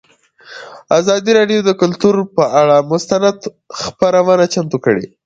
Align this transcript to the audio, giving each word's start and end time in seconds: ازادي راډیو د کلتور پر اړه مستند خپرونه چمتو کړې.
ازادي 0.99 1.31
راډیو 1.39 1.59
د 1.65 1.69
کلتور 1.81 2.15
پر 2.35 2.47
اړه 2.61 2.77
مستند 2.91 3.37
خپرونه 3.79 4.45
چمتو 4.53 4.77
کړې. 4.85 5.05